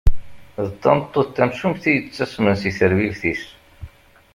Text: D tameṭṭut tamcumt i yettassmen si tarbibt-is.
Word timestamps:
D 0.65 0.67
tameṭṭut 0.81 1.27
tamcumt 1.35 1.83
i 1.89 1.91
yettassmen 1.93 2.55
si 2.61 2.71
tarbibt-is. 2.77 3.43